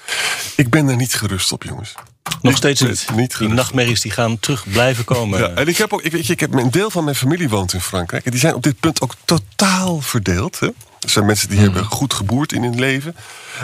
[0.56, 1.94] Ik ben er niet gerust op, jongens.
[2.42, 3.08] Nog steeds niet.
[3.16, 5.40] niet die nachtmerries die gaan terug blijven komen.
[5.40, 7.50] Ja, en ik heb ook, ik, weet je, ik heb, een deel van mijn familie
[7.50, 8.26] woont in Frankrijk.
[8.26, 10.60] En die zijn op dit punt ook totaal verdeeld.
[10.60, 10.70] Hè?
[11.06, 11.64] Er zijn mensen die mm.
[11.64, 13.16] hebben goed geboerd in hun leven.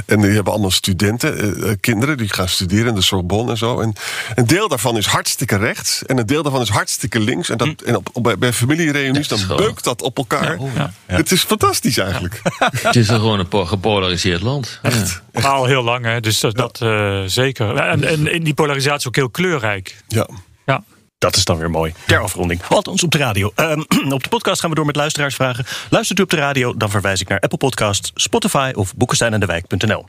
[0.06, 3.80] En die hebben allemaal studenten, uh, kinderen, die gaan studeren in de Sorbonne en zo.
[3.80, 3.94] En
[4.36, 6.06] een deel daarvan is hartstikke rechts.
[6.06, 7.50] En een deel daarvan is hartstikke links.
[7.50, 7.76] En, dat, mm.
[7.86, 10.60] en op, op, bij, bij familiereunies, dan beukt dat op elkaar.
[10.60, 10.92] Ja, ja.
[11.06, 12.42] Het is fantastisch eigenlijk.
[12.82, 14.80] Het is gewoon een gepolariseerd land.
[14.82, 15.22] Echt.
[15.34, 15.42] Ja.
[15.42, 16.20] Al heel lang, hè?
[16.20, 17.76] dus dat, dat uh, zeker.
[17.76, 20.04] En, en, en die polarisatie is ook heel kleurrijk.
[20.08, 20.28] Ja.
[20.66, 20.84] Ja.
[21.22, 21.94] Dat is dan weer mooi.
[22.06, 22.62] Ter afronding.
[22.68, 23.52] Althans op de radio.
[23.56, 23.80] Ehm,
[24.14, 25.66] op de podcast gaan we door met luisteraarsvragen.
[25.90, 30.06] Luistert u op de radio, dan verwijs ik naar Apple Podcasts, Spotify of boekensteinendewijk.nl.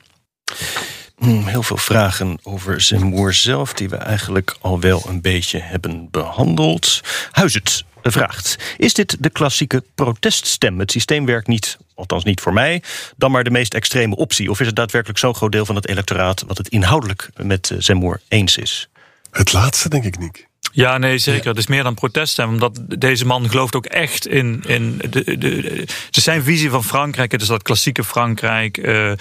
[1.18, 6.08] Hmm, heel veel vragen over Zemoer zelf, die we eigenlijk al wel een beetje hebben
[6.10, 7.00] behandeld.
[7.30, 10.78] Huizet vraagt: Is dit de klassieke proteststem?
[10.78, 12.82] Het systeem werkt niet, althans niet voor mij,
[13.16, 14.50] dan maar de meest extreme optie.
[14.50, 18.20] Of is het daadwerkelijk zo'n groot deel van het electoraat wat het inhoudelijk met Zemoer
[18.28, 18.88] eens is?
[19.30, 20.50] Het laatste, denk ik niet.
[20.72, 21.48] Ja, nee, zeker.
[21.48, 22.48] Het is meer dan proteststem.
[22.48, 27.32] Omdat deze man gelooft ook echt in, in de, de, de, zijn visie van Frankrijk.
[27.32, 28.76] Het is dat klassieke Frankrijk.
[28.76, 29.12] Uh,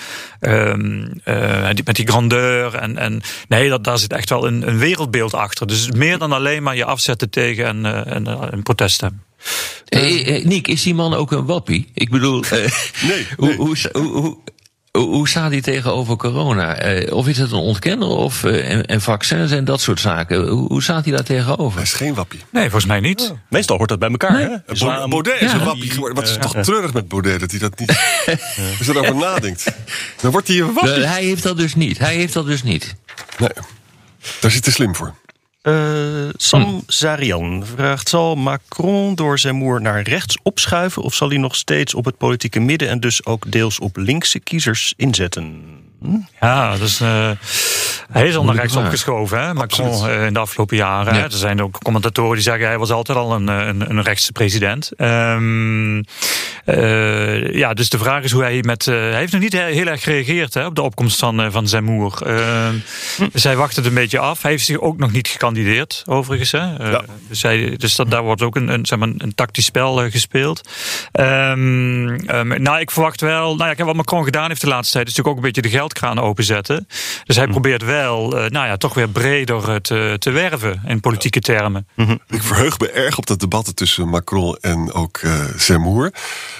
[0.41, 0.73] uh,
[1.85, 2.75] met die grandeur.
[2.75, 5.67] En, en nee, dat, daar zit echt wel een, een wereldbeeld achter.
[5.67, 9.21] Dus meer dan alleen maar je afzetten tegen een, een, een proteststem.
[9.89, 11.87] Uh, Niek, is die man ook een wappie?
[11.93, 12.67] Ik bedoel, nee,
[13.01, 13.27] nee.
[13.37, 14.37] Hoe, hoe, hoe,
[14.91, 16.75] hoe staat hij tegenover corona?
[16.75, 20.47] Eh, of is het een ontkenner of, uh, en, en, vaccins en dat soort zaken?
[20.47, 21.73] Hoe, hoe staat hij daar tegenover?
[21.73, 22.39] Hij is geen wappie.
[22.49, 23.21] Nee, volgens mij niet.
[23.21, 23.37] Oh.
[23.49, 24.31] Meestal hoort dat bij elkaar.
[24.31, 24.57] Nee.
[24.65, 25.07] Hè?
[25.07, 26.15] Baudet is een wappie geworden.
[26.15, 27.89] Wat is toch treurig met Baudet dat hij dat niet.
[28.77, 29.71] als je erover nadenkt,
[30.21, 31.05] dan wordt hij een wappie.
[31.05, 31.97] hij heeft dat dus niet.
[31.97, 32.95] Hij heeft dat dus niet.
[33.37, 33.49] Nee,
[34.39, 35.13] daar zit hij slim voor.
[35.63, 36.83] Uh, Sam.
[36.87, 41.01] Zarian vraagt: Zal Macron door zijn moer naar rechts opschuiven?
[41.01, 44.39] Of zal hij nog steeds op het politieke midden en dus ook deels op linkse
[44.39, 45.63] kiezers inzetten?
[46.39, 47.31] Ja, uh,
[48.11, 51.15] hij is al naar rechts opgeschoven, hè, Macron, uh, in de afgelopen jaren.
[51.15, 51.23] Ja.
[51.23, 54.91] Er zijn ook commentatoren die zeggen hij was altijd al een, een, een rechtse president.
[54.97, 56.03] Um,
[56.65, 58.85] uh, ja, dus de vraag is hoe hij met.
[58.85, 62.21] hij heeft nog niet heel, erg gereageerd hè, op de opkomst van, van zijn moer.
[62.25, 62.75] Ehm,
[63.17, 63.27] hm.
[63.31, 64.41] Dus hij wacht het een beetje af.
[64.41, 66.51] Hij heeft zich ook nog niet gekandideerd, overigens.
[66.51, 66.89] Hè.
[66.89, 67.03] Ja.
[67.27, 70.69] Dus, hij, dus dat, daar wordt ook een, een, zeg maar, een tactisch spel gespeeld.
[71.11, 72.25] Um,
[72.61, 73.55] nou, ik verwacht wel.
[73.55, 75.77] Nou ja, wat Macron gedaan heeft de laatste tijd, is natuurlijk ook een beetje de
[75.77, 76.87] geld openzetten.
[77.23, 77.51] Dus hij hm.
[77.51, 81.87] probeert wel, uh, nou ja, toch weer breder eh, te, te werven in politieke termen.
[81.95, 82.17] Mhm.
[82.27, 86.13] Ik verheug me erg op dat debat tussen Macron en ook uh, Zemmour.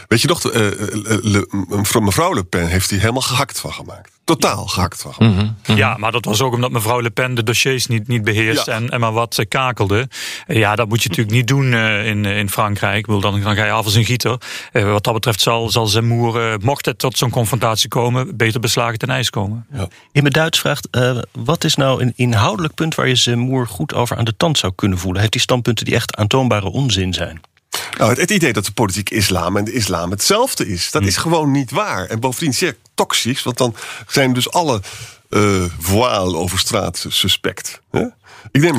[0.08, 5.02] Weet je nog, uh, mevrouw Le Pen heeft hij helemaal gehakt van gemaakt totaal gehakt
[5.02, 5.14] van.
[5.18, 5.76] Mm -hmm.
[5.76, 8.90] Ja, maar dat was ook omdat mevrouw Le Pen de dossiers niet, niet beheerst en,
[8.90, 10.08] en maar wat kakelde.
[10.48, 12.98] Ja, dat moet je natuurlijk niet doen uh, in, in Frankrijk.
[12.98, 14.38] Ik bedoel, dan, dan ga je af als een gieter.
[14.74, 18.60] Uh, wat dat betreft zal, zal Zemmour, uh, mocht het tot zo'n confrontatie komen, beter
[18.60, 19.66] beslagen ten ijs komen.
[19.74, 19.88] Ja.
[20.12, 20.88] In mijn Duits vraagt,
[21.32, 24.74] wat is nou een inhoudelijk punt waar je Zemmour goed over aan de tand zou
[24.76, 25.22] kunnen voelen?
[25.22, 27.42] Heeft hij standpunten die echt aantoonbare onzin zijn?
[27.98, 31.08] Nou, het, idee dat de politiek islam en de islam hetzelfde is, dat hm.
[31.08, 32.06] is gewoon niet waar.
[32.06, 33.76] En bovendien zeer toxisch, want dan
[34.08, 34.82] zijn dus alle
[35.30, 37.82] uh, voile over straat suspect.
[37.92, 38.06] Hè?
[38.52, 38.76] Ik denk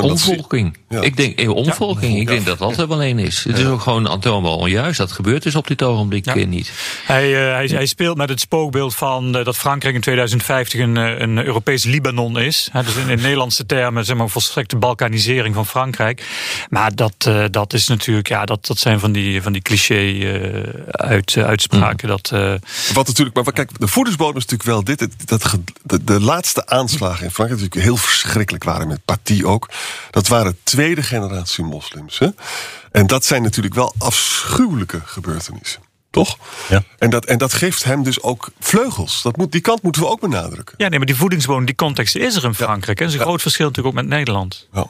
[1.00, 2.18] Ik denk eh, omvolking.
[2.18, 3.44] Ik denk dat dat er wel één is.
[3.44, 4.98] Het is ook gewoon aantoonbaar onjuist.
[4.98, 6.34] Dat gebeurt dus op dit ogenblik ja.
[6.34, 6.72] niet.
[7.04, 10.96] Hij, uh, hij, hij, speelt met het spookbeeld van uh, dat Frankrijk in 2050 een,
[10.96, 12.70] een Europees Libanon is.
[12.72, 16.26] dus in, in Nederlandse termen zeg maar volstrekte balkanisering van Frankrijk.
[16.68, 20.00] Maar dat, uh, dat is natuurlijk, ja, dat, dat zijn van die, van die cliché
[20.90, 22.08] uit, uitspraken.
[22.08, 22.16] Mm.
[22.16, 22.30] Dat,
[22.94, 25.08] Wat natuurlijk, maar kijk, de voedingsbodem is natuurlijk wel dit.
[25.24, 29.68] Dat, de, de laatste aanslagen in Frankrijk natuurlijk heel verschrikkelijk waren met Paty ook.
[30.10, 32.18] Dat waren tweede generatie moslims.
[32.18, 32.28] Hè?
[32.90, 35.82] En dat zijn natuurlijk wel afschuwelijke gebeurtenissen.
[36.10, 36.36] Toch?
[36.68, 36.82] Ja.
[36.98, 39.22] En, dat, en dat geeft hem dus ook vleugels.
[39.22, 40.74] Dat moet, die kant moeten we ook benadrukken.
[40.78, 42.98] Ja, nee, maar die voedingsbodem, die context is er in Frankrijk.
[42.98, 43.04] Ja.
[43.04, 44.68] Dat is een groot verschil natuurlijk ook met Nederland.
[44.72, 44.86] Ja.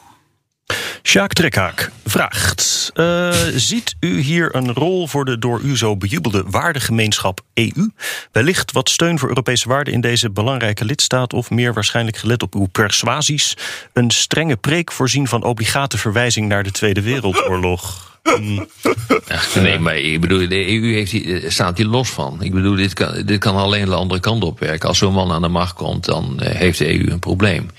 [1.03, 6.43] Sjaak Trekhaak vraagt: uh, Ziet u hier een rol voor de door u zo bejubelde
[6.47, 7.89] waardegemeenschap EU?
[8.31, 12.55] Wellicht wat steun voor Europese waarden in deze belangrijke lidstaat, of meer waarschijnlijk gelet op
[12.55, 13.57] uw persuasies,
[13.93, 18.12] een strenge preek voorzien van obligate verwijzing naar de Tweede Wereldoorlog?
[19.27, 22.37] Ach, nee, maar ik bedoel, de EU heeft, staat hier los van.
[22.41, 24.87] Ik bedoel, dit kan, dit kan alleen de andere kant op werken.
[24.87, 27.69] Als zo'n man aan de macht komt, dan uh, heeft de EU een probleem.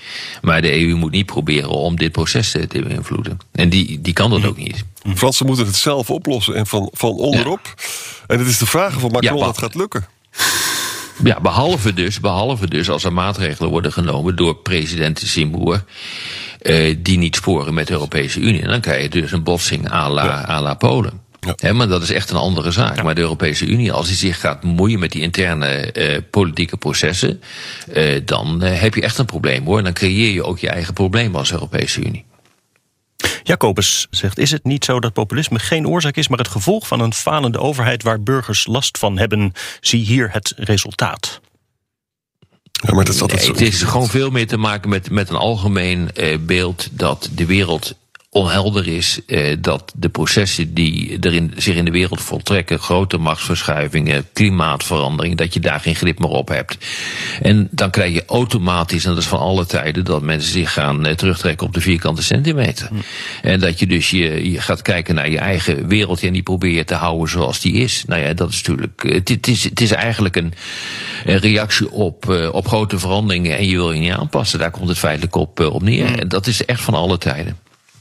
[0.41, 3.37] Maar de EU moet niet proberen om dit proces te beïnvloeden.
[3.51, 4.83] En die, die kan dat ook niet.
[5.01, 7.59] De Fransen moeten het zelf oplossen en van, van onderop.
[7.63, 7.83] Ja.
[8.27, 10.07] En het is de vraag of Macron ja, dat gaat lukken.
[11.23, 15.83] Ja, behalve dus, behalve dus als er maatregelen worden genomen door president Seymour.
[16.65, 18.61] Uh, die niet sporen met de Europese Unie.
[18.61, 20.45] En dan krijg je dus een botsing à la, ja.
[20.47, 21.21] à la Polen.
[21.55, 21.73] Ja.
[21.73, 22.95] maar dat is echt een andere zaak.
[22.95, 23.03] Ja.
[23.03, 27.41] Maar de Europese Unie, als die zich gaat moeien met die interne uh, politieke processen,
[27.93, 29.77] uh, dan heb je echt een probleem hoor.
[29.77, 32.25] En dan creëer je ook je eigen probleem als Europese Unie.
[33.43, 36.99] Jacobus zegt: Is het niet zo dat populisme geen oorzaak is, maar het gevolg van
[36.99, 39.51] een falende overheid waar burgers last van hebben?
[39.79, 41.41] Zie hier het resultaat.
[42.83, 43.53] Ja, maar dat is altijd nee, zo.
[43.53, 47.45] Het is gewoon veel meer te maken met, met een algemeen uh, beeld dat de
[47.45, 47.95] wereld
[48.35, 53.17] onhelder is eh, dat de processen die er in, zich in de wereld voltrekken, grote
[53.17, 56.77] machtsverschuivingen, klimaatverandering, dat je daar geen grip meer op hebt.
[57.41, 61.05] En dan krijg je automatisch, en dat is van alle tijden, dat mensen zich gaan
[61.05, 62.89] eh, terugtrekken op de vierkante centimeter.
[63.41, 66.71] En dat je dus je, je gaat kijken naar je eigen wereld en die probeer
[66.75, 68.03] je te houden zoals die is.
[68.07, 69.03] Nou ja, dat is natuurlijk.
[69.03, 70.53] eh, Het, het is, het is eigenlijk een,
[71.25, 74.59] een reactie op, eh, op grote veranderingen en je wil je niet aanpassen.
[74.59, 76.19] Daar komt het feitelijk op, op neer.
[76.19, 77.57] En dat is echt van alle tijden.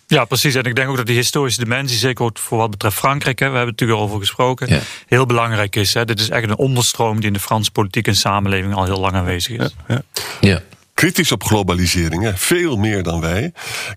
[0.07, 0.55] Ja, precies.
[0.55, 3.51] En ik denk ook dat die historische dimensie, zeker ook voor wat betreft Frankrijk, hè,
[3.51, 4.81] we hebben het natuurlijk al over gesproken, Ja.
[5.07, 5.95] heel belangrijk is.
[5.95, 6.05] Hè.
[6.05, 9.15] Dit is echt een onderstroom die in de Franse politiek en samenleving al heel lang
[9.15, 9.75] aanwezig is.
[10.41, 10.63] Ja.
[10.95, 12.37] Kritisch op globalisering, hè?
[12.37, 13.53] veel meer dan wij.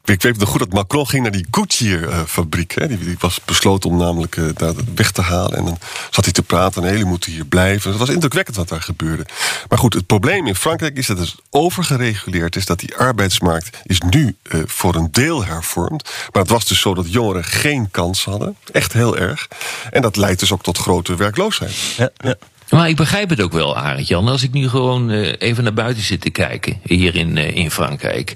[0.06, 2.76] Ik, weet nog goed dat Macron ging naar die Goodyear-fabriek.
[2.76, 2.88] hè?
[2.88, 5.58] Die, was besloten om namelijk eh, daar weg te halen.
[5.58, 5.78] En dan
[6.12, 7.90] zat hij te praten en jullie moeten hier blijven.
[7.90, 9.26] Het was indrukwekkend wat daar gebeurde.
[9.70, 12.66] Maar goed, het probleem in Frankrijk is dat het overgereguleerd is.
[12.66, 16.10] Dat die arbeidsmarkt is nu eh, voor een deel hervormd.
[16.32, 18.58] Maar het was dus zo dat jongeren geen kans hadden.
[18.72, 19.48] Echt heel erg.
[19.92, 21.76] En dat leidt dus ook tot grote werkloosheid.
[21.98, 22.36] Ja, ja.
[22.70, 24.28] Maar ik begrijp het ook wel, Arend Jan.
[24.28, 27.72] Als ik nu gewoon eh, even naar buiten zit te kijken, hier in, eh, in
[27.72, 28.34] Frankrijk.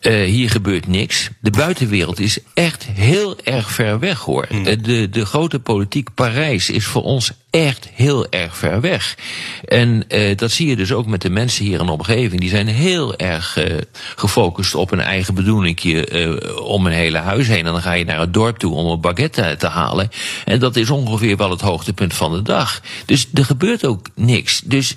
[0.00, 1.30] Eh, hier gebeurt niks.
[1.40, 4.44] De buitenwereld is echt heel erg ver weg, hoor.
[4.44, 9.16] Eh, de, de grote politiek Parijs is voor ons echt heel erg ver weg.
[9.64, 12.40] En eh, dat zie je dus ook met de mensen hier in de omgeving.
[12.40, 13.76] Die zijn heel erg eh,
[14.16, 17.66] gefocust op een eigen bedoelingje eh, om een hele huis heen.
[17.66, 20.10] En dan ga je naar het dorp toe om een baguette te, halen.
[20.44, 22.80] En dat is ongeveer wel het hoogtepunt van de dag.
[23.06, 24.60] Dus er gebeurt ook niks.
[24.64, 24.94] Dus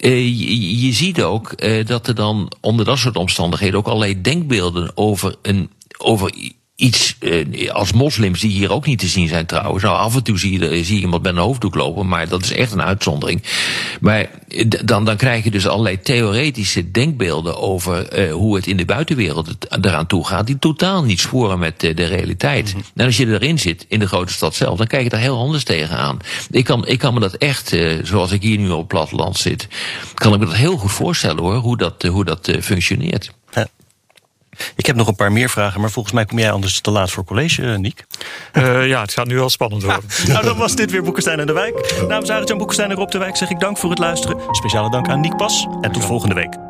[0.00, 4.20] eh, je, je ziet ook eh, dat er dan onder dat soort omstandigheden ook allerlei
[4.20, 6.34] denkbeelden over een over
[6.80, 9.82] iets eh, als moslims die hier ook niet te zien zijn trouwens.
[9.82, 12.42] Nou, af en toe zie je, zie je iemand met een hoofddoek lopen, maar dat
[12.42, 13.42] is echt een uitzondering.
[14.00, 18.76] Maar eh, dan, dan krijg je dus allerlei theoretische denkbeelden over eh, hoe het in
[18.76, 22.74] de buitenwereld het eraan toe gaat, die totaal niet sporen met eh, de realiteit.
[22.94, 25.38] En als je erin zit, in de grote stad zelf, dan kijk je daar heel
[25.38, 26.18] anders tegenaan.
[26.50, 29.38] Ik kan, ik kan me dat echt, eh, zoals ik hier nu op het platteland
[29.38, 29.68] zit,
[30.14, 33.32] kan ik me dat heel goed voorstellen hoor, hoe dat, eh, hoe dat eh, functioneert.
[34.76, 37.10] Ik heb nog een paar meer vragen, maar volgens mij kom jij anders te laat
[37.10, 38.04] voor college, eh, Niek.
[38.52, 40.04] Eh, ja, het gaat nu wel spannend worden.
[40.28, 42.04] Nou, dan was dit weer Boekenstein en de Wijk.
[42.08, 44.36] Namens Arend-Jan Boekenstein en Rob de Wijk zeg ik dank voor het luisteren.
[44.50, 46.69] Speciale dank aan Niek Pas en tot volgende week.